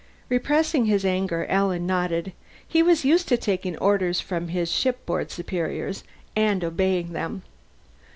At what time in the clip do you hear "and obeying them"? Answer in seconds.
6.35-7.43